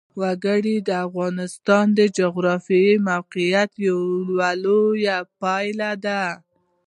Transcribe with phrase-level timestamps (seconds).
[0.19, 6.23] وګړي د افغانستان د جغرافیایي موقیعت یوه لویه پایله ده.